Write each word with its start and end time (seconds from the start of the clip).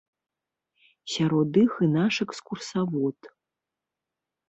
Сярод 1.17 1.61
іх 1.65 1.71
і 1.89 1.91
наш 1.99 2.13
экскурсавод. 2.29 3.17